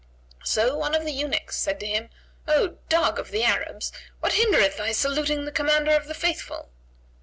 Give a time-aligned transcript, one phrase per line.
[0.43, 2.09] So one of the eunuchs said to him,
[2.47, 6.69] "O dog of the Arabs, what hindereth thy saluting the Commander of the Faithful?"